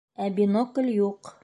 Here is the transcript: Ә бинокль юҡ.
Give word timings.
Ә 0.27 0.29
бинокль 0.39 0.91
юҡ. 0.97 1.35